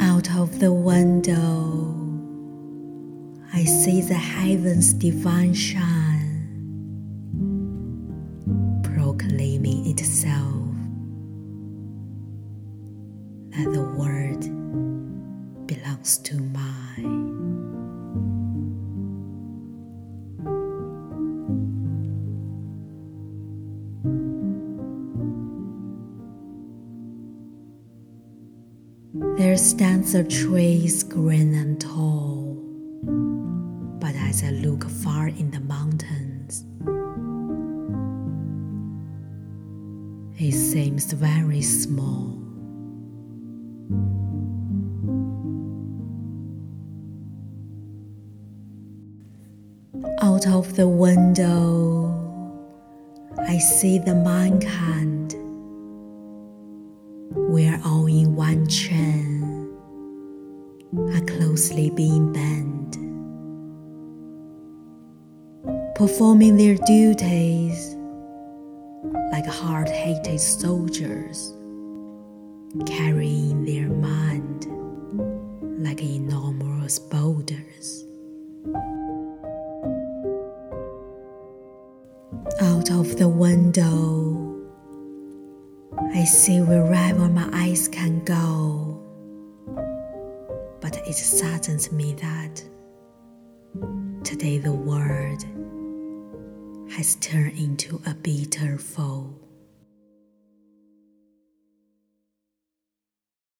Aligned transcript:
Out 0.00 0.30
of 0.36 0.60
the 0.60 0.72
window, 0.72 1.94
I 3.52 3.64
see 3.64 4.00
the 4.00 4.14
heavens' 4.14 4.92
divine 4.92 5.52
shine, 5.54 6.40
proclaiming 8.82 9.86
itself. 9.86 10.74
That 13.50 13.72
the 13.72 13.82
world 13.82 14.13
to 16.04 16.36
mine. 16.36 17.32
There 29.38 29.56
stands 29.56 30.14
a 30.14 30.22
tree 30.22 30.90
green 31.08 31.54
and 31.54 31.80
tall, 31.80 32.58
but 33.98 34.14
as 34.14 34.44
I 34.44 34.50
look 34.50 34.84
far 34.84 35.28
in 35.28 35.50
the 35.50 35.60
mountains, 35.60 36.66
it 40.38 40.52
seems 40.52 41.10
very 41.14 41.62
small. 41.62 42.43
Out 50.22 50.48
of 50.48 50.74
the 50.74 50.88
window, 50.88 52.10
I 53.38 53.58
see 53.58 53.98
the 53.98 54.14
mankind. 54.14 55.34
We 57.36 57.68
are 57.68 57.80
all 57.84 58.06
in 58.06 58.34
one 58.34 58.66
chain, 58.66 59.72
are 60.98 61.20
closely 61.26 61.90
being 61.90 62.32
bound, 62.32 62.94
performing 65.94 66.56
their 66.56 66.74
duties 66.74 67.94
like 69.30 69.46
hard 69.46 69.88
hated 69.88 70.40
soldiers, 70.40 71.52
carrying 72.84 73.64
their 73.64 73.88
mind 73.88 74.66
like 75.80 76.02
enormous 76.02 76.98
boulders. 76.98 78.04
Out 82.60 82.90
of 82.90 83.16
the 83.16 83.28
window, 83.28 84.54
I 86.12 86.24
see 86.24 86.60
wherever 86.60 87.28
my 87.28 87.48
eyes 87.52 87.88
can 87.88 88.24
go, 88.24 89.00
but 90.80 90.96
it 91.06 91.14
saddens 91.14 91.90
me 91.92 92.14
that 92.14 92.62
today 94.24 94.58
the 94.58 94.72
world 94.72 95.44
has 96.92 97.16
turned 97.16 97.58
into 97.58 98.00
a 98.06 98.14
bitter 98.14 98.78
foe. 98.78 99.34